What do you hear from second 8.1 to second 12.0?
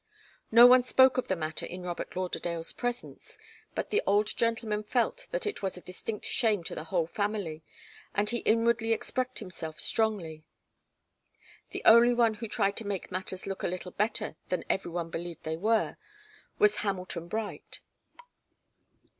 and he inwardly expressed himself strongly. The